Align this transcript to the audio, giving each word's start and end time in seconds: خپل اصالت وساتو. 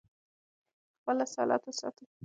خپل 1.01 1.15
اصالت 1.27 1.61
وساتو. 1.65 2.05